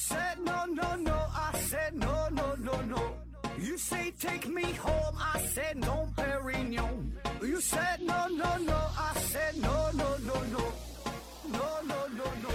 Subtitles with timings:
[0.00, 1.18] said no, no, no.
[1.34, 3.02] I said no, no, no, no.
[3.58, 5.16] You say take me home.
[5.18, 7.12] I said no, Perignon.
[7.42, 8.78] You said no, no, no.
[8.96, 10.62] I said no, no, no, no.
[11.52, 12.50] No, no, no, no.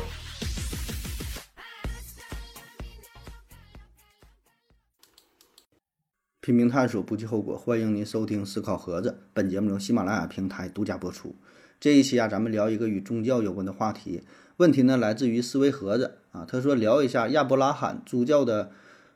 [6.41, 7.57] 拼命探索，不计后果。
[7.57, 11.35] 欢迎您收听《思考盒子》，本节目由喜马拉雅平台独家播出。
[11.79, 14.23] 这一期啊，咱们聊一个与宗教有关的话题。
[14.57, 18.71] 问题呢，来自于思维盒子啊，他说聊一下亚伯拉罕宗教的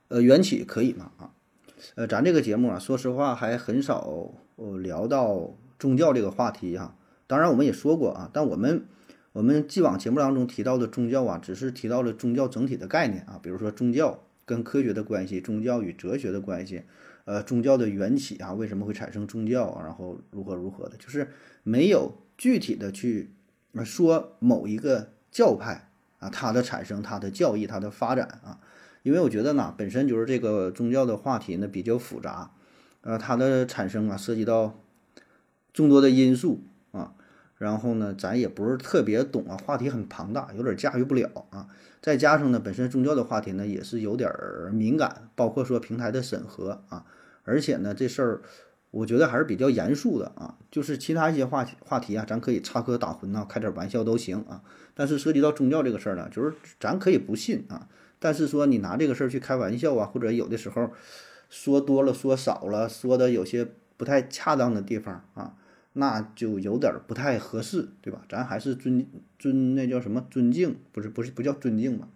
[0.10, 1.12] 呃缘起，可以吗？
[1.18, 1.32] 啊，
[1.96, 6.96] 呃，咱这个节目啊，说实话还很少呃聊到宗教这个话题哈、
[7.26, 8.86] 当然我们也说过啊，但我们
[9.32, 16.84] 我们既往节目当中提到的宗教啊，只是提到了宗教整体的概念啊，比如说宗教跟科学的关系，宗教与哲学的关系。
[17.26, 19.80] 呃，宗教的缘起啊，为什么会产生宗教？
[19.84, 21.30] 然后如何如何的，就是
[21.62, 23.34] 没有具体的去
[23.84, 28.62] 说某一个教派啊，它的产生、它的教义、它的发展啊。
[29.04, 32.52] 因为我觉得呢，本身就是这个宗教的话题呢比较复杂，
[33.02, 34.80] 呃，它的产生啊涉及到
[35.74, 37.14] 众多的因素啊，
[37.58, 41.68] 然后呢，咱也不是特别懂啊，话题很庞大，有点驾驭不了啊。
[42.02, 47.06] 再加上呢，本身宗教的话题呢也是有点儿敏感，包括说平台的审核啊。
[47.44, 48.42] 而且呢，这事儿
[48.92, 50.58] 我觉得还是比较严肃的啊。
[50.72, 54.64] 就是其他一些话题话题啊，咱可以插科打诨呐、开点玩笑都行啊。
[54.94, 57.88] 但是涉及到宗教这个事儿呢，就是咱可以不信啊，
[58.20, 60.92] 但是说你拿这个事儿去开玩笑啊，或者有的时候
[61.50, 65.56] 说多了、说少了，说的有些不太恰当的地方啊，
[65.94, 68.22] 那就有点不太合适，对吧？
[68.28, 72.08] 咱还是尊尊那叫什么尊敬，不是不是不叫尊敬吧？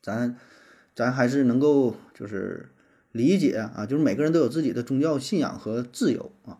[0.00, 0.36] 咱
[0.94, 2.70] 咱还是能够就是。
[3.12, 6.58] 理解啊，就是每个人都有自己的宗教信仰和自由啊。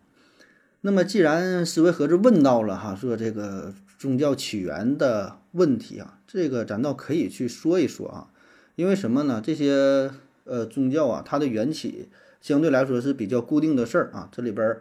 [0.83, 8.29] 那么，既然思维盒子问到了哈，说这个宗教起源的问题啊，这个咱倒可以去说一说啊。
[8.75, 9.43] 因为什么呢？
[9.45, 10.11] 这些
[10.45, 12.09] 呃宗教啊，它的缘起
[12.41, 14.79] 相对来说是比较固定的事儿啊，这里边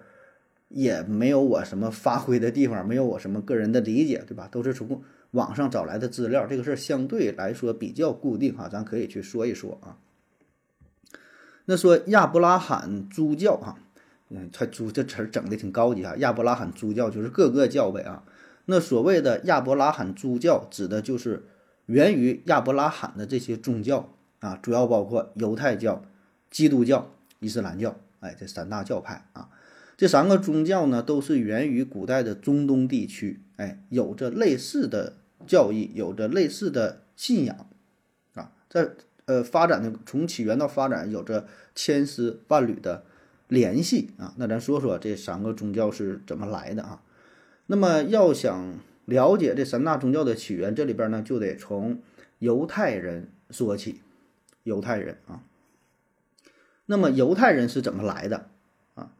[0.70, 4.48] 也没有我什么发挥的地方，没有我什么个人的理解，对吧？
[4.52, 9.98] 都是从网上找来的资料，这个事儿相对来说比较固定哈，咱可以去说一说啊。
[11.66, 13.78] 那说亚伯拉罕诸教啊，
[14.30, 16.16] 嗯，他诸这词儿整的挺高级啊。
[16.18, 18.24] 亚伯拉罕诸教就是各个教呗啊。
[18.66, 21.46] 那所谓的亚伯拉罕诸教，指的就是
[21.86, 26.04] 源于亚伯拉罕的这些宗教啊，主要包括犹太教、
[26.50, 29.50] 基督教、伊斯兰教，哎，这三大教派啊。
[29.96, 37.70] 这三个宗教呢，都是源于古代的中东地区，哎，有着类似的教义，有着类似的信仰
[38.34, 38.90] 啊，在。
[39.32, 43.06] 呃，发展的从起源到发展有着千丝万缕的
[43.48, 44.34] 联系啊。
[44.36, 47.02] 那咱说说这三个宗教是怎么来的啊？
[47.68, 52.02] 那么要想了解这三大宗教的起源，这里边呢就得从
[52.40, 54.02] 犹太人说起。
[54.64, 55.44] 犹太人啊，
[56.88, 58.50] 那么犹太人是怎么来的
[58.96, 59.14] 啊？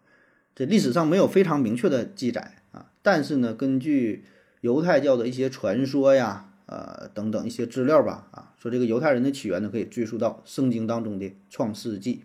[0.54, 4.26] 这历史上没有非常明确的记载啊，但是呢，根据
[4.60, 6.50] 犹太教的一些传说呀。
[6.72, 12.24] 呃，等等一些资料吧，啊，说这个犹太人的起源呢，可以追溯到圣经当中的创世纪。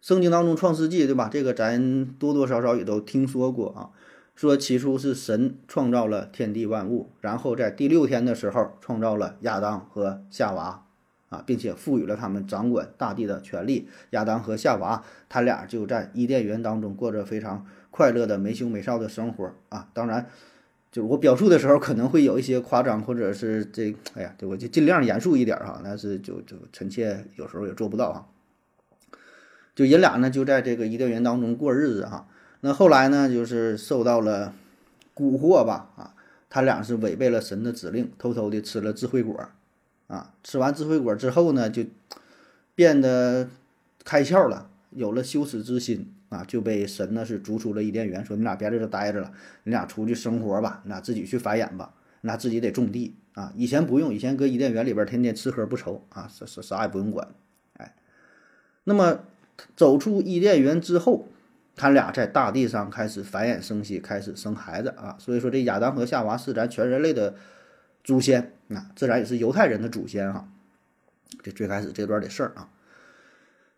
[0.00, 1.28] 圣经当中创世纪，对吧？
[1.30, 3.90] 这个咱多多少少也都听说过啊。
[4.34, 10.86] 说起初是神创造了天地万物，然后在第六天的时候创造了亚当和夏娃，
[11.28, 13.88] 啊，并且赋予了他们掌管大地的权利。
[14.10, 19.90] 亚当和夏娃，他俩就在伊甸园当中过着非常快乐的没羞没臊的生活啊。
[19.92, 20.30] 当然。
[20.94, 25.80] 就是我表述的时候可能会有一些夸张，或者是这，哎呀，对我就尽量严肃一点哈。
[25.82, 28.28] 但是就就臣妾有时候也做不到哈。
[29.74, 32.28] 就人俩呢就在这个伊甸园当中过日子哈。
[32.60, 34.54] 那后来呢就是受到了
[35.16, 36.14] 蛊惑吧啊，
[36.48, 39.48] 他俩是违背了神的指令，偷偷的吃了智慧果
[40.06, 40.32] 啊。
[40.44, 41.82] 吃完智慧果之后呢，就
[42.76, 43.48] 变得
[44.04, 46.13] 开窍了，有了羞耻之心。
[46.34, 49.30] 啊，就被神呢是逐出了伊甸园，说你俩别在这待着了，
[49.62, 53.52] 你俩出去生活吧，你俩自己去繁衍吧，你俩自己得种地啊。
[53.54, 57.28] 以前不用，以前搁伊甸园里边天天吃喝不愁啊，啥啥啥也不用管。
[57.76, 57.94] 哎，
[58.82, 59.20] 那么
[59.76, 61.28] 走出伊甸园之后，
[61.76, 65.16] 他俩在大地上开始繁衍生息，开始生孩子啊。
[65.20, 67.36] 所以说这亚当和夏娃是咱全人类的
[68.02, 70.48] 祖先啊，自然也是犹太人的祖先哈。
[71.44, 72.68] 这最开始这段的事儿啊。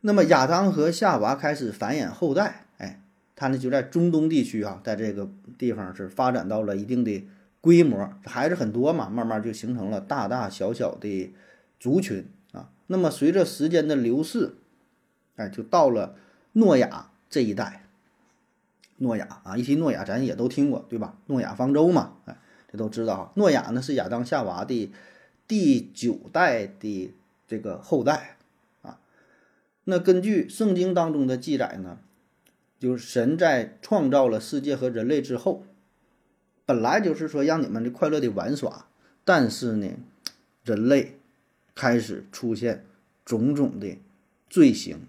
[0.07, 3.01] 那么亚当和夏娃开始繁衍后代，哎，
[3.35, 7.27] 他呢就在中东地区啊，在这个地方是发展到了一定的
[7.61, 11.35] 规模，孩子很多嘛，慢慢就形成了大大小小的
[11.81, 12.69] 族群啊。
[12.87, 14.55] 那么随着时间的流逝，
[15.35, 16.15] 哎，就到了
[16.53, 17.83] 诺亚这一代。
[18.99, 21.17] 诺亚啊，一提诺亚，咱也都听过，对吧？
[21.27, 22.37] 诺亚方舟嘛，哎，
[22.71, 23.33] 这都知道啊。
[23.35, 24.93] 诺亚呢是亚当夏娃的
[25.49, 27.13] 第九代的
[27.49, 28.36] 这个后代。
[29.89, 31.99] 那根据圣经当中的记载呢，
[32.79, 35.65] 就是神在创造了世界和人类之后，
[36.65, 38.89] 本来就是说让你们的快乐的玩耍，
[39.25, 39.93] 但是呢，
[40.65, 41.21] 人类
[41.77, 42.85] 开始出现
[43.25, 43.99] 种种的
[44.51, 45.07] 罪行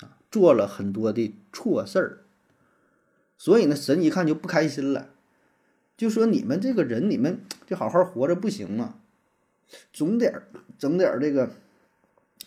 [0.00, 2.18] 啊，做了很多的错事儿，
[3.36, 5.10] 所以呢，神一看就不开心了。
[5.96, 8.94] 就说你们这个人，你们就好好活着不行吗？
[9.92, 10.42] 总点
[10.78, 11.50] 整点这个，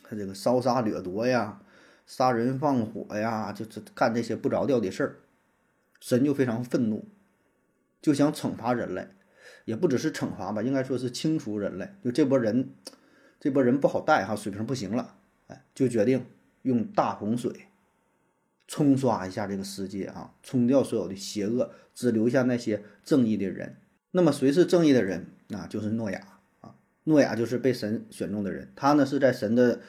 [0.04, 1.62] 他这个烧杀掠夺呀，
[2.06, 5.16] 杀人放火呀，就这干这些不着调的事儿，
[6.00, 7.08] 神就非常愤怒，
[8.02, 9.08] 就想惩罚人类，
[9.66, 11.90] 也不只是惩罚吧，应该说是清除人类。
[12.04, 12.70] 就这波人，
[13.40, 15.16] 这波人不好带哈，水平不行了，
[15.48, 16.26] 哎，就决定
[16.62, 17.68] 用大洪水。
[18.68, 23.78] 冲刷一下这个世界啊，冲掉所有的邪恶，只留下那些正义的人。
[24.10, 25.68] 那么谁是正义的人啊？
[25.68, 28.72] 就是诺亚啊，诺亚就是被神选中的人。
[28.76, 29.82] 他呢是在神的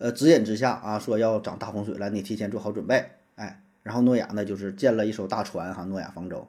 [0.00, 3.10] 呃指引之下啊，说要涨大洪水了，你提前做好准备。
[3.36, 6.48] 哎，然后诺亚呢就是建了一艘大船哈，诺亚方舟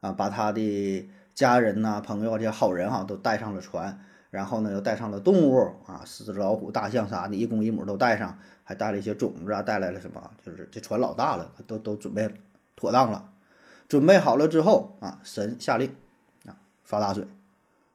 [0.00, 3.98] 啊，把他的家人呐、朋友这些好人哈都带上了船，
[4.30, 8.38] 然后呢又带上了动物啊，狮子、老虎、大象啥的，一公一母都带上。
[8.66, 10.30] 还带了一些种子啊，带来了什么？
[10.42, 12.34] 就是这船老大了，都都准备
[12.74, 13.30] 妥当了，
[13.88, 15.94] 准备好了之后啊，神下令
[16.46, 17.26] 啊，发大水，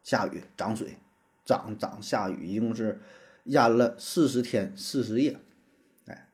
[0.03, 1.00] 下雨涨水，
[1.44, 3.01] 涨涨下雨，一共是
[3.50, 5.38] 淹了四十天四十夜，
[6.07, 6.30] 哎，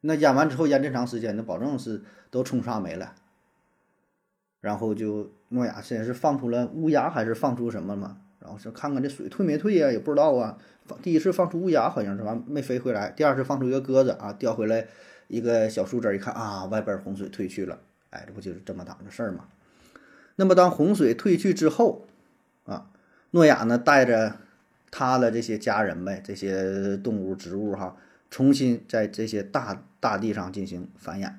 [0.00, 3.14] 那淹完之后淹这长时间，那保证是都冲刷没了。
[4.60, 8.18] 然后就诺亚现在是放出了乌鸦还是放出什么嘛？
[8.38, 10.58] 然后说看看这水退没退呀，也不知道啊。
[11.02, 14.86] 第一次放出乌鸦好像是完没飞回来，第二次放出一个鸽子啊，掉回来
[15.28, 17.78] 一个小树枝，一看啊，外边洪水退去了，
[18.10, 19.48] 哎，这不就是这么档子事儿吗？
[20.36, 22.06] 那么当洪水退去之后
[22.64, 22.90] 啊，
[23.32, 24.36] 诺亚呢带着
[24.96, 27.96] 他的这些家人呗，这些动物植物哈，
[28.30, 31.32] 重新在这些大大地上进行繁衍。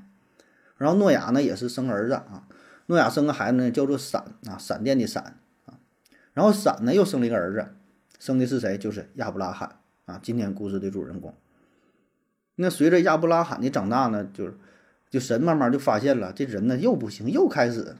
[0.77, 2.49] 然后诺亚呢也是生儿子啊，
[2.87, 5.37] 诺亚生个孩子呢叫做闪啊，闪电的闪
[5.67, 5.79] 啊，
[6.33, 7.65] 然后闪呢又生了一个儿子。
[8.19, 8.77] 生的是谁？
[8.77, 10.19] 就是亚伯拉罕啊！
[10.21, 11.33] 今天故事的主人公。
[12.55, 14.57] 那随着亚伯拉罕的长大呢，就是
[15.09, 17.95] 就神慢慢就发现了，这人呢又不行，又开始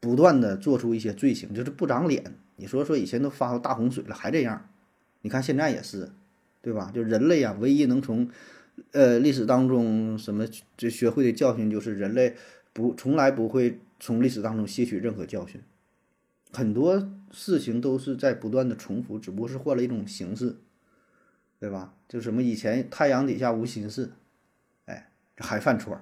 [0.00, 2.34] 不断的做出一些罪行，就是不长脸。
[2.60, 4.68] 你说说，以前都发过大洪水了，还这样？
[5.22, 6.12] 你看现在也是，
[6.60, 6.90] 对吧？
[6.94, 8.28] 就人类啊，唯一能从
[8.92, 10.46] 呃历史当中什么
[10.76, 12.36] 就学会的教训，就是人类
[12.74, 15.62] 不从来不会从历史当中吸取任何教训。
[16.52, 20.56] 很多事情都是在不断的重复，只不过是换了一种形式，
[21.58, 21.94] 对吧？
[22.06, 24.10] 就什么以前太阳底下无心事，
[24.84, 25.98] 哎，还犯错，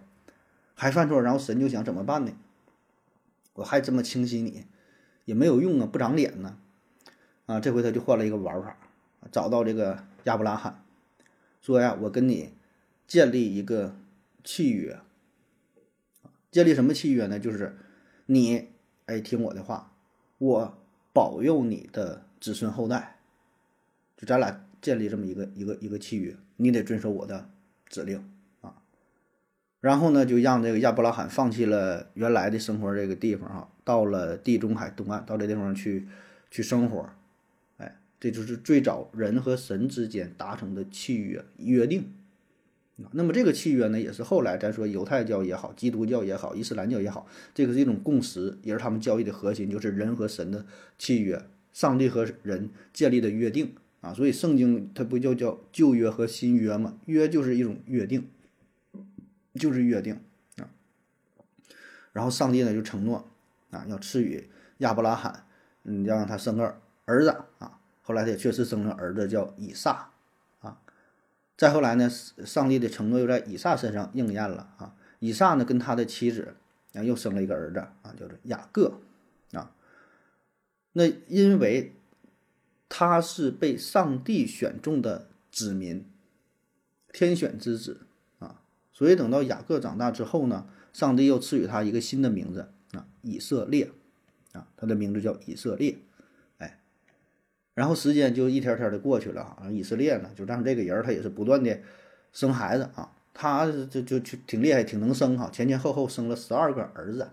[0.75, 2.33] 还犯错，然后神就想怎么办呢？
[3.55, 4.67] 我还这么清晰你，
[5.29, 6.57] 也没有用啊，不长脸呢，
[7.45, 8.75] 啊，这回他就换了一个玩法，
[9.31, 10.83] 找到这个亚伯拉罕，
[11.61, 12.55] 说呀，我跟你
[13.07, 13.95] 建立一个
[14.43, 14.99] 契约，
[16.51, 17.39] 建立什么契约呢？
[17.39, 17.77] 就是
[18.25, 18.69] 你
[19.05, 19.93] 哎听我的话。
[20.39, 20.79] 我
[21.13, 23.19] 保佑你的子孙后代，
[24.17, 27.51] 就咱俩建立这么一个一个一个契约，你得遵守我的
[27.87, 28.25] 指令
[28.63, 28.81] 啊。
[29.81, 36.07] 然后呢，就让这个亚伯拉罕放弃了原来的生活这个地方哈，到了地中海东岸，到这地方去
[36.51, 37.09] 去生活。
[37.79, 42.13] 哎，这就是最早人和神之间达成的契约约定。
[43.13, 50.67] 那么这个契约呢，也是后来咱说犹太教也好，基督教也好，伊斯兰教也好，这个是一种共识，也是他们交易的核心，就是人和神的
[50.99, 53.73] 契约，上帝和人建立的约定
[54.03, 54.13] 啊。
[54.13, 56.99] 所以圣经它不就叫旧约和新约吗？
[57.07, 58.29] 约就是一种约定，
[59.55, 60.21] 就是约定
[60.59, 60.69] 啊。
[62.13, 63.28] 然后上帝呢就承诺
[63.71, 65.47] 啊，要赐予亚伯拉罕，
[65.85, 67.79] 嗯，要让他生个儿子啊。
[68.03, 70.11] 后来他也确实生了儿子，叫以撒
[70.61, 70.81] 啊。
[71.57, 74.95] 再后来呢，上帝的承诺又在以撒身上应验了啊！
[75.19, 76.55] 以撒呢，跟他的妻子
[76.95, 79.01] 啊，又生了一个儿子啊，叫做雅各
[79.53, 79.75] 啊。
[80.93, 81.95] 那因为
[82.89, 86.09] 他是被上帝选中的子民，
[87.13, 88.07] 天选之子
[88.39, 93.91] 啊，所以等到雅各长大之后呢，上帝又赐予他一个新的名字啊，以色列
[94.53, 95.97] 啊，他的名字叫以色列。
[96.59, 96.79] 哎
[97.75, 101.79] 然后时间就一天天的过去了啊，以色列呢，就让这个人他也是不断的
[102.33, 107.31] 生孩子啊，他就就就挺厉害，挺能生哈，前前后后生了十二个儿子，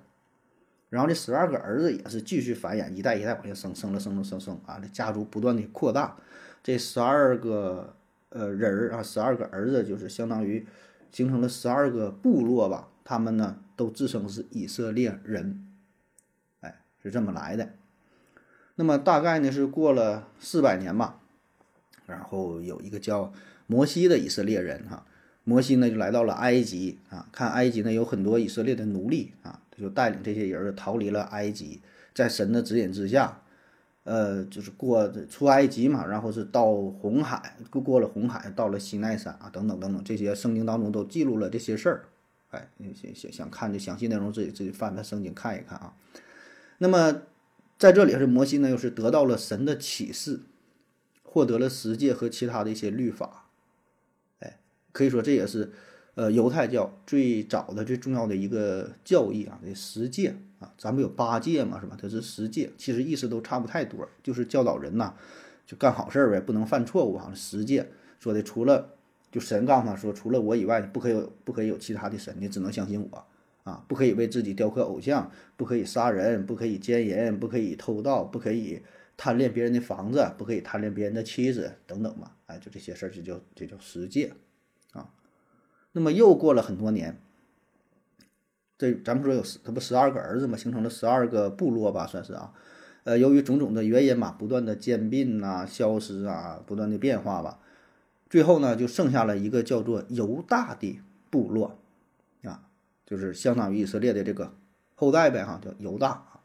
[0.90, 6.16] 然后这十二个儿子也是继续繁衍，一代一代往下生，生了生了生生啊，这家族不断的扩大，
[6.62, 7.96] 这十二个
[8.30, 10.68] 呃人儿啊，十二个儿子就是相当于
[11.12, 15.66] 形成了十二个部落吧，他们呢都自称是以色列人，
[16.62, 17.70] 哎，是这么来的。
[18.76, 21.22] 那么大概呢是过了四百年吧，
[22.06, 23.32] 然后有一个叫
[23.68, 25.06] 摩西的以色列人哈，
[25.44, 31.82] 摩西呢就来到了埃及啊，看埃及呢有很多以色列的奴隶啊，他就带领这些人逃离了埃及，
[32.14, 33.42] 在神的指引之下，
[34.04, 42.06] 呃，就是过出埃及嘛，然后是到红海，过过了红海，到了西奈山啊，等等等等，这些圣经当中都记录了这些事儿。
[42.52, 45.94] 哎，想想想看这详细内容，自己自己翻翻圣经看一看啊。
[46.78, 47.24] 那么
[47.78, 50.42] 在这里是摩西呢，又是得到了神的启示，
[51.24, 53.50] 获得了十诫和其他的一些律法。
[54.40, 54.60] 哎，
[54.94, 55.74] 可以说这也是
[56.16, 61.98] 呃犹太教最早的最重要的一个教义啊，这十诫啊，咱们有八戒嘛，是吧？
[62.02, 65.14] 它是十诫，其实意思都差不太多，就是教导人呐，
[65.66, 67.34] 就干好事儿呗，不能犯错误啊。
[67.36, 68.95] 十诫说的除了
[69.36, 73.26] 就神告诉他说，除了我以外，不可以有不可以有其他的神，你只能相信我
[73.66, 73.84] 啊！
[73.86, 78.82] 不可以为自己雕刻偶像，不可以杀人，不可以奸淫，不可以偷盗，不可以
[79.18, 82.32] 贪恋别人的房子，不可以贪恋别人的妻子等等嘛！
[82.46, 84.32] 哎，就这些事儿，就叫这叫十戒
[84.94, 85.10] 啊。
[85.92, 87.20] 那么又过了很多年，
[88.78, 92.54] 这咱们说有十，他不十二个儿子嘛，形成了十二个部落吧，算是啊。
[93.04, 97.60] 呃，由于种种的原因嘛，不断的兼并啊、消失啊、不断的变化吧。
[98.36, 101.00] 最后呢，就剩下了一个叫做犹大的
[101.30, 101.80] 部落，
[102.44, 102.68] 啊，
[103.06, 104.52] 就是相当于以色列的这个
[104.94, 106.42] 后代呗，哈，叫犹大。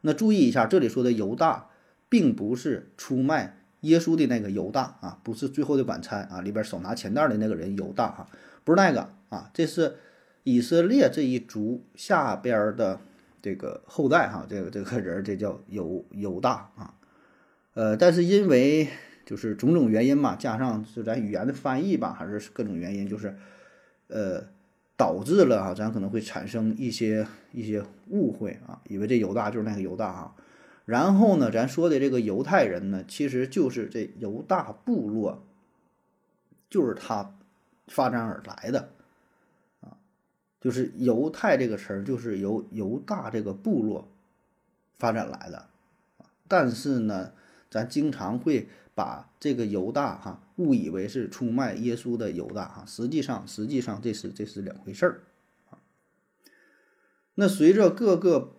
[0.00, 1.68] 那注意一下，这里说的犹大，
[2.08, 8.26] 并不是出卖耶稣的那个犹大啊，不是最后的晚餐啊里边手拿钱袋的那个人犹大啊，
[8.64, 9.96] 不是那个啊，这是
[10.44, 12.98] 以色列这一族下边的
[13.42, 16.94] 这个后代哈，这个这个人这叫犹犹大啊，
[17.74, 18.88] 呃，但是因为。
[19.24, 23.34] 就是种种原因嘛，加上就咱语言的翻译吧，还是各种原因，就是，
[24.08, 24.44] 呃，
[24.98, 30.34] 导致了啊，咱可能会产生一些一些误会啊，以为这犹大就是那个犹大啊。
[30.84, 35.42] 然后呢，咱说的这个犹太人呢，其实就是这犹大部落，
[36.68, 37.34] 就是他
[37.86, 38.90] 发展而来的
[39.80, 39.96] 啊，
[40.60, 44.06] 就是犹太这个词儿就是由犹大这个部落
[44.98, 45.64] 发展来的
[46.46, 47.32] 但是呢，
[47.70, 48.68] 咱经常会。
[48.94, 55.22] 把这个犹大哈误以为是出卖耶稣的犹大哈，实际上实际上这是这是两回事儿
[55.70, 55.78] 啊。
[57.34, 58.52] 那随着各个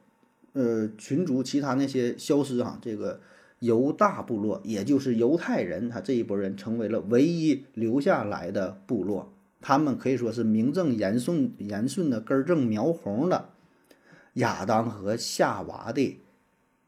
[0.52, 3.22] 呃群族其他那些消失哈，这个
[3.60, 13.52] 犹大部落也就是犹太人，他这一波人成为了唯一留下来的部落，他们可以说是名正言顺言顺的根正苗红的
[14.34, 16.20] 亚当和夏娃的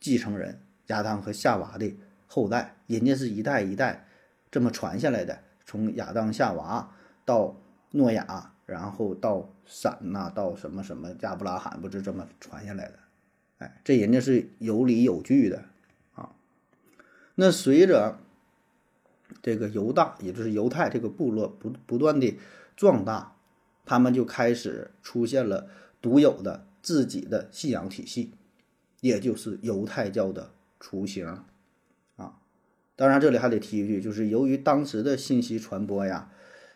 [0.01, 1.95] 继承人，亚当和夏娃的。
[2.27, 4.05] 后代，人家是一代一代
[4.51, 6.93] 这么传下来的，从亚当夏娃
[7.25, 7.55] 到
[7.91, 12.93] 诺亚，然后到闪呐，到什么什么亚布拉罕，不是这么传下来的？
[13.59, 15.63] 哎，这人家是有理有据的
[16.13, 16.35] 啊。
[17.35, 18.19] 那随着
[19.41, 22.37] 这个犹大，也就是犹太这个部落不不断的
[22.75, 23.35] 壮大，
[23.85, 25.69] 他们就开始出现了
[26.01, 28.33] 独有的自己的信仰体系，
[29.01, 31.43] 也就是犹太教的雏形。
[32.97, 36.31] 当然，这里还得提一句，就是由于当时的信息传播呀，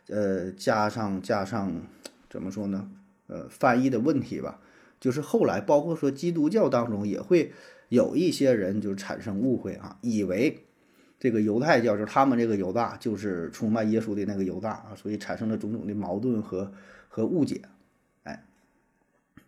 [0.08, 1.82] 呃，加上加上
[2.30, 2.92] 怎么说呢？
[3.25, 4.60] 呃，翻译的问题吧，
[5.00, 7.51] 就是后来包括说基督教当中也会
[7.90, 10.60] 有一些人就产生误会啊，以为
[11.20, 16.72] 这个犹太教就是他们这个犹大就是出卖耶稣的那个犹大啊，所以产生了种种的矛盾和
[17.10, 17.63] 和误解。
[18.25, 18.46] 哎，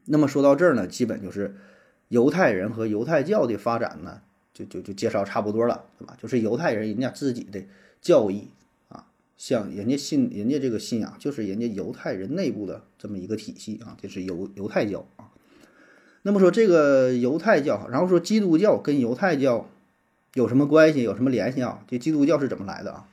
[0.05, 1.55] 那么说到这儿呢，基本就是
[2.07, 4.21] 犹太人和犹太教的发展呢。
[4.53, 6.15] 就就就介绍差不多了，对吧？
[6.21, 7.63] 就是犹太人人家自己的
[8.01, 8.49] 教义
[8.87, 15.31] 啊，像人家信人家这个信仰，就是人家犹太人内部的这么一个体系啊，这是犹犹太教啊。
[16.21, 19.67] 那么说这个犹太教，然后说基督教跟犹太教
[20.35, 21.83] 有什么关系，有什么联系啊？
[21.87, 23.09] 这基督教是怎么来的啊？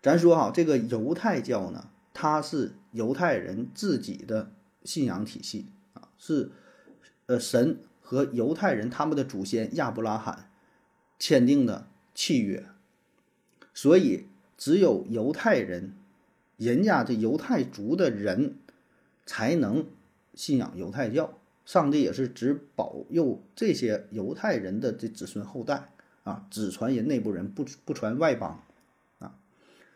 [0.00, 4.50] 咱说哈，这个犹太教呢，它是犹太人自己的
[4.84, 6.50] 信仰体系啊，是
[7.26, 7.78] 呃神。
[8.10, 10.50] 和犹太人他们的祖先亚伯拉罕
[11.16, 12.66] 签订的契约，
[13.72, 14.26] 所以
[14.58, 15.94] 只有犹太人，
[16.56, 18.56] 人家这犹太族的人
[19.24, 19.86] 才能
[20.34, 21.38] 信仰犹太教。
[21.64, 25.92] 上帝也是只保佑这些犹太人的这子孙后代
[26.24, 28.64] 啊，只传人内部人，不不传外邦
[29.20, 29.36] 啊。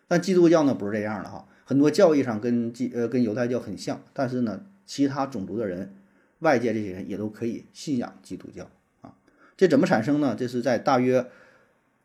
[0.07, 5.97] 但基督教呢不是这样的哈，很多教义上跟基呃跟犹太教很像，但是呢，其他种族的人。
[6.45, 8.71] 外界这些人也都可以信仰基督教
[9.01, 9.17] 啊，
[9.57, 10.37] 这怎么产生呢？
[10.39, 11.27] 这是在大约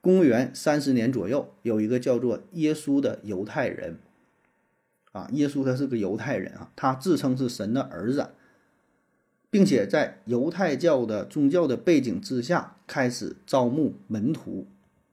[0.02, 4.00] 公元三十年左右，有一个叫做耶稣的犹太人
[5.12, 8.30] 啊，耶稣他是个犹太人啊，他自称是神的儿子，
[9.50, 14.68] 并且在犹太教的宗教的背景之下开始招募门徒，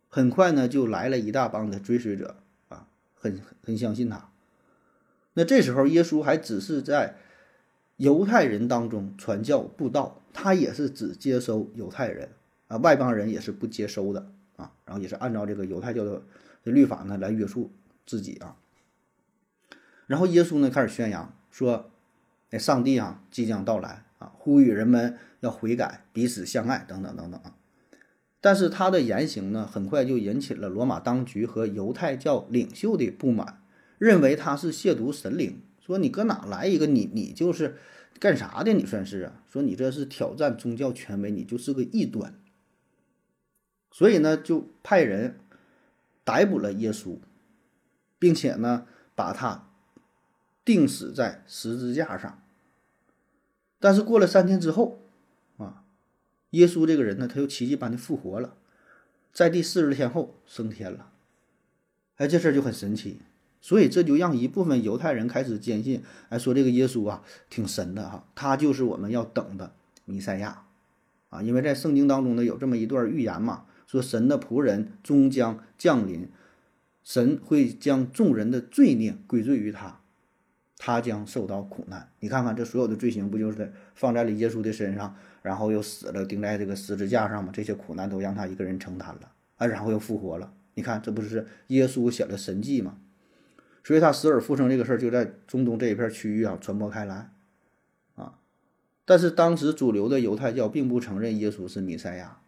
[0.08, 2.36] 很快呢就来了一大帮的追随者
[2.68, 4.30] 啊，很很相信他。
[5.34, 7.16] 那这时候耶稣还只是在
[7.96, 12.30] 犹太人当中传教布道，他也是只接收犹太人
[12.68, 16.22] 啊，外邦人也是不接收的啊，然后也是按照这个犹太教的
[16.64, 17.72] 律法呢来约束
[18.04, 18.56] 自己啊。
[20.06, 21.90] 然后耶稣呢开始宣扬说，
[22.50, 27.54] 哎，上帝啊即将到来啊，呼吁人们要悔改，彼此相爱等等等等啊。
[28.40, 33.62] 但是他的言行呢，很快就引起了罗马当局和犹太教领袖的不满。
[33.98, 37.76] 认为他是亵渎神灵，说你搁哪来一个你你就是
[38.18, 38.72] 干啥的？
[38.72, 39.44] 你算是啊？
[39.46, 42.34] 说你这是挑战宗教权威，你就是个异端。
[43.92, 45.38] 所以呢，就派人
[46.24, 47.18] 逮捕了耶稣，
[48.18, 49.70] 并且呢，把他
[50.64, 52.42] 钉死在十字架上。
[53.78, 54.98] 但是过了三天之后，
[55.58, 55.84] 啊，
[56.50, 58.56] 耶稣这个人呢，他又奇迹般的复活了，
[59.32, 61.12] 在第四十天后升天了。
[62.16, 63.20] 哎，这事儿就很神奇。
[63.66, 69.72] 所以这就让一部分犹太人开始坚信，哎，说这个耶稣啊挺神的哈，他就是我们要等的
[70.04, 70.62] 弥赛亚，
[71.30, 76.28] 啊，因为在圣经当中呢有这么一段预言嘛，说神的仆人终将降临，
[77.02, 79.98] 神会将众人的罪孽归罪于他，
[80.78, 82.08] 他将受到苦难。
[82.20, 87.50] 你看看这所有的罪行不就是放在了耶稣的身上，然后又死了钉在这个十字架上嘛？
[87.52, 90.52] 这些苦难都让他一个人承担了啊，然后又复活了。
[90.74, 92.98] 你看这不是耶稣写了神迹吗？
[93.86, 97.30] 所以他死而复生这个事儿就在中东这一片区域啊传播开来，
[98.16, 98.34] 啊，
[99.04, 102.40] 但是当时主流的犹太教并不承认耶稣是弥赛亚，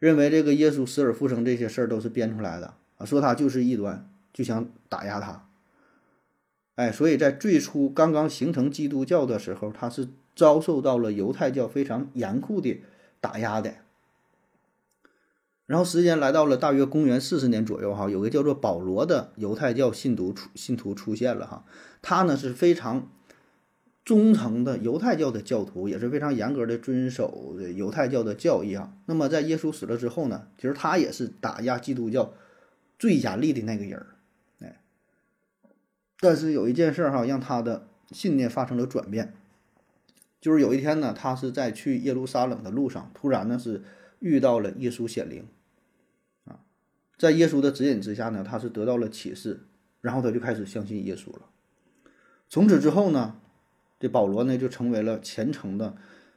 [0.00, 5.46] 认为这个耶稣死而复生这些事儿都是编出来的啊，说他就是异端，就想打压他。
[6.74, 12.82] 哎，所以在最初刚刚形成基督教的时候，他是遭受到了犹太教非常严酷的
[13.20, 13.72] 打压的。
[15.70, 21.64] 然后时间来到了大约公元四十年左右，哈，有个叫做保罗的犹太教信徒出信徒出现了，哈，
[22.02, 23.08] 他呢是非常
[24.04, 28.92] 忠诚的犹太教的教徒，也是非常严格的遵守犹太教的教义啊。
[29.06, 32.34] 那么在耶稣死了之后呢，其实他也是打压基督教
[32.98, 34.06] 最严厉的那个人儿，
[34.58, 34.80] 哎，
[36.18, 39.34] 但是有一件事哈，让他的信念发生了转变，
[40.40, 43.84] 就是有一天呢，他是在去耶路撒冷的路上，突然呢是
[44.18, 45.44] 遇到了耶稣显灵。
[47.20, 49.60] 在耶稣的指引之下呢，他是得到了启示，
[50.00, 51.50] 然后他就开始相信耶稣了。
[52.48, 53.38] 从此之后呢，
[53.98, 55.94] 这保罗呢就成为了虔诚的，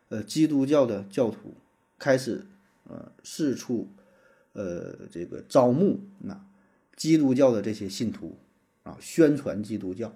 [0.10, 1.56] 呃，基督教的教徒，
[1.98, 2.46] 开始
[2.90, 3.88] 呃四处
[4.52, 6.46] 呃这个招募那
[6.98, 8.38] 基督教的这些信徒
[8.84, 10.14] 啊，宣传基督教。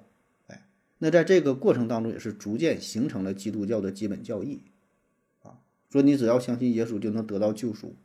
[0.47, 4.63] 哎，那在这个过程当中也是逐渐形成了基督教的基本教义
[5.43, 7.95] 啊，说你只要相信耶稣就能得到救赎。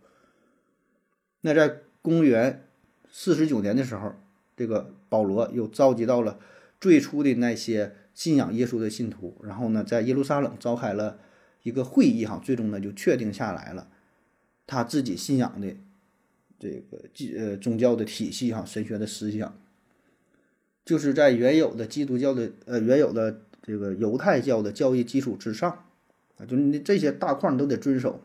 [1.40, 2.64] 那在公元
[3.08, 4.12] 四十九年的时候，
[4.56, 6.40] 这个保罗又召集到了
[6.80, 11.18] 最初的那些信仰耶稣的信徒，然后呢，在耶路撒冷召开了
[11.62, 13.88] 一个会议，哈，最终呢就确定下来了
[14.66, 15.76] 他自己信仰的
[16.58, 19.56] 这个基呃宗教的体系，哈，神学的思想，
[20.84, 25.84] 就是在原有的基督教的呃原有的这个犹太教的教义基础之上
[26.38, 28.20] 啊，就你这些大框都得遵守，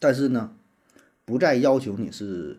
[0.00, 0.56] 但是呢，
[1.24, 2.58] 不再要求你是。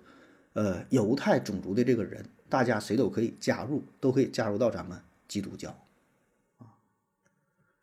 [0.53, 5.77] 呃，犹太种族的这个人，大家谁都可以加入，都可以加入到咱们基督教，
[6.57, 6.75] 啊，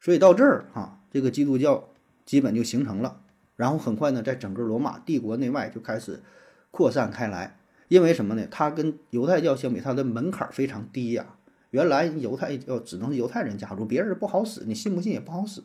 [0.00, 1.88] 所以到这儿哈，这个基督教
[2.26, 3.22] 基本就形成了。
[3.57, 6.22] 然后很快呢，在整个罗马帝国内外就开始
[6.70, 7.59] 扩散开来。
[7.88, 8.46] 因为什么呢？
[8.50, 11.35] 它跟犹太教相比，它的门槛非常低呀。
[11.70, 15.62] 原来犹太教只能是犹太人加入，别人不好使，你信不信也不好使。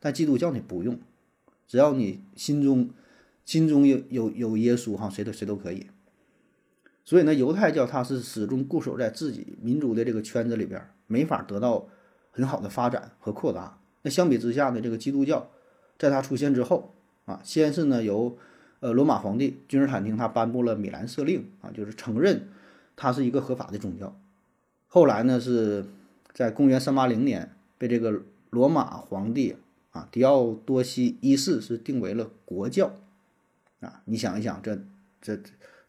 [0.00, 0.98] 但基督教你不用，
[1.66, 2.88] 只要你心中
[3.44, 5.86] 心中有有有耶稣哈，谁都谁都可以。
[7.08, 11.88] 所以呢，犹太教它是始终固守在自己民族的这个圈子里边，没法得到
[12.30, 13.80] 很好的发展和扩大。
[14.02, 15.48] 那相比之下呢，这个基督教，
[15.98, 16.92] 在它出现之后
[17.24, 18.36] 啊，先是呢由
[18.80, 22.46] 呃罗马皇帝君士坦丁他颁布了米兰赦令啊，就是承认
[22.94, 24.14] 它是一个合法的宗教。
[24.86, 25.86] 后来呢是
[26.34, 29.56] 在公元三八零年被这个罗马皇帝
[29.92, 32.92] 啊狄奥多西一世是定为了国教
[33.80, 34.02] 啊。
[34.04, 34.78] 你想一想，这
[35.22, 35.40] 这。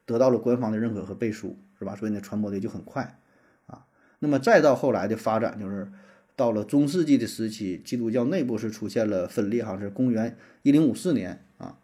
[0.10, 1.96] 得到了官方的认可和背书，是吧？
[1.96, 3.20] 所以呢，传播的就很快，
[3.68, 3.86] 啊，
[4.18, 5.88] 那么再到后来的发展，就是
[6.36, 11.78] 到了中世纪的时期，基督教内部是出现了分裂，哈，是公元一零五四年啊，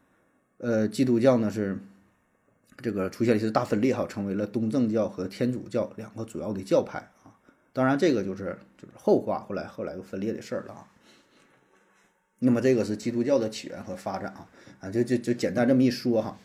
[0.57, 1.77] 呃，基督教呢是
[2.77, 7.37] 这个出现一次大分裂，哈，成为了东正教和天主教两个主要的教派啊。
[7.73, 10.87] 当然，这个就是就是后话，后来后来又分裂的事儿了啊。
[12.39, 14.47] 那么这个是基督教的起源和发展啊，
[14.79, 16.39] 啊，就就就简单这么一说哈。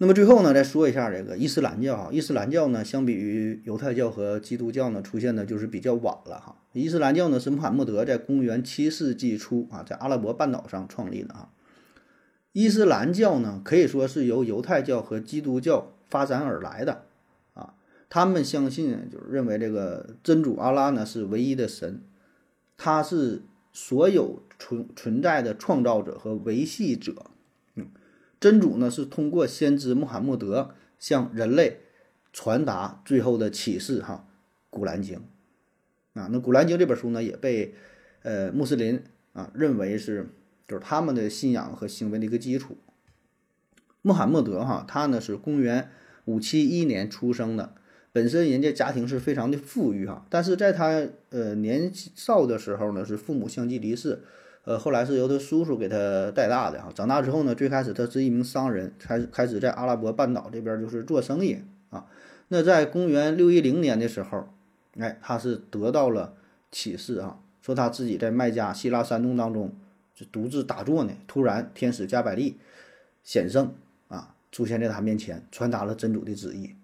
[0.00, 6.54] 那么最后呢，再说一下这个伊斯兰教哈，伊斯兰教呢，相比于犹太教和基督教呢，出现的就是比较晚了哈。
[6.72, 11.48] 伊斯兰教呢是穆罕默德在公元七世纪初啊，在阿拉伯半岛上创立的啊。
[12.52, 17.02] 伊斯兰教呢，可以说是由犹太教和基督教发展而来的
[17.54, 17.74] 啊。
[18.08, 22.02] 他们相信，就是认为这个真主阿拉呢是唯一的神，
[22.76, 27.26] 他是所有存存在的创造者和维系者。
[28.40, 31.80] 真主呢是通过先知穆罕默德向人类
[32.32, 34.28] 传达最后的启示，哈，
[34.70, 35.18] 《古兰经》
[36.20, 37.74] 啊，那《古兰经》这本书呢也被
[38.22, 40.28] 呃穆斯林啊认为是
[40.66, 42.76] 就是他们的信仰和行为的一个基础。
[44.02, 45.90] 穆罕默德哈，他呢是公元
[46.26, 47.74] 五七一年出生的，
[48.12, 54.22] 本身人家家庭是非常的富裕哈，但是在他呃年少的时候呢，是父母相继离世。
[54.68, 56.92] 呃，后来是由他叔叔给他带大的哈。
[56.94, 61.56] 长大之后呢，最开始他是一名商人，开开始在阿拉伯半岛这边就是做生意
[61.88, 62.04] 啊。
[62.48, 64.46] 那在公元六一零年的时候，
[64.98, 66.34] 哎，他是得到了
[66.70, 69.74] 启示啊，说他自己在麦加希腊山洞当中
[70.14, 72.58] 就独自打坐呢，突然天使加百利
[73.24, 73.72] 显圣
[74.08, 76.74] 啊，出现在他面前，传达了真主的旨意。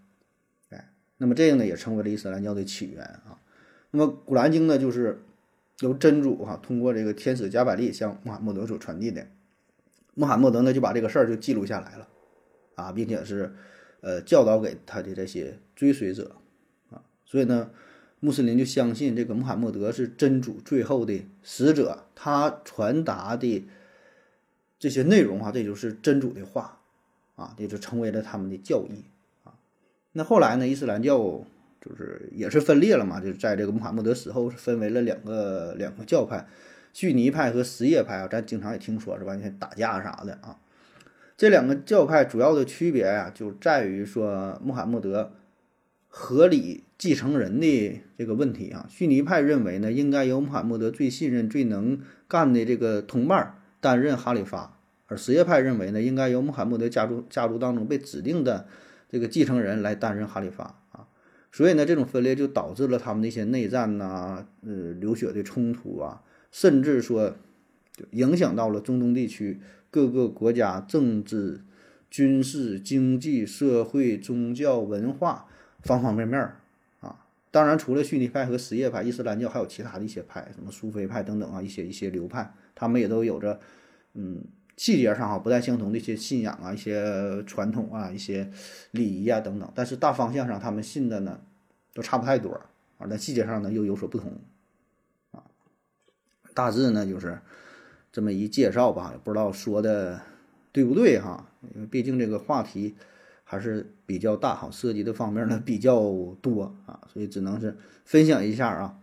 [0.71, 3.37] 哎，那么这个呢，也成为了伊斯兰教的起源啊。
[3.91, 5.21] 那么古兰经呢，就是。
[5.81, 9.27] 由真主哈通过这个天使加百利向穆罕默德所传递的，
[10.15, 12.09] 穆罕默德呢就把这个事儿就记录下来了，
[12.77, 13.53] 啊，并且是
[14.01, 16.37] 呃教导给他的这些追随者
[16.91, 17.71] 啊，所以呢，
[18.21, 23.67] 穆斯林就相信这个穆罕默德是真主最后的使者，他传达的
[24.79, 26.81] 这些内容啊，这就是真主的话
[27.35, 29.03] 啊，这就成为了他们的教义
[29.43, 29.59] 啊。
[30.13, 31.45] 那后来呢，伊斯兰教。
[31.85, 36.47] 就是也是分裂了嘛，就是在这个穆罕默德死后，分为了两个两个教派，
[36.95, 39.35] 逊尼派和什叶派啊，咱经常也听说是吧？
[39.35, 40.57] 你看打架啥的啊。
[41.37, 45.33] 这两个教派主要的区别呀，就在于说穆罕默德
[46.09, 48.87] 合理继承人的这个问题啊。
[48.89, 58.67] 逊尼派认为呢，应该由穆罕默德最信任、最能干的这个同伴担任哈里发，而什叶派认为呢，应该由穆罕默德家族家族当中被指定的
[59.11, 60.81] 这个继承人来担任哈里发。
[61.55, 67.37] 所以呢，这种分裂就导致了他们的一些内战呐，呃，流血的冲突啊，甚至说，
[67.93, 71.61] 就影响到了中东地区各个国家政治、
[72.11, 75.47] 军事、经济、社会、宗教、文化
[75.83, 76.41] 方方面面
[76.99, 77.25] 啊。
[77.53, 83.61] 当然，除了逊尼派和什叶派，伊斯兰教还有其他的一些派，什么苏菲派等等啊，一些一些流派，他们也都有着，
[84.15, 84.43] 嗯，
[84.77, 88.51] 细节上哈不太相同的一些信仰啊，一些传统啊，一些
[88.91, 89.71] 礼仪啊等等。
[89.75, 91.41] 但是大方向上，他们信的呢。
[91.97, 92.51] 都差不太多
[92.99, 94.37] 啊，但细节上呢又有所不同
[95.31, 95.39] 啊。
[96.53, 97.39] 大致呢就是
[98.11, 100.21] 这么一介绍吧，也不知道说的
[100.73, 102.97] 对不对哈，因为毕竟这个话题
[103.45, 106.03] 还是比较大哈，涉及的方面呢比较
[106.43, 108.99] 多啊，所以只能是分享一下啊。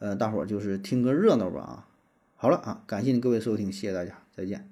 [0.00, 1.86] 呃，大伙就是听个热闹吧啊。
[2.34, 4.71] 好了啊，感谢各位收听，谢谢大家，再见。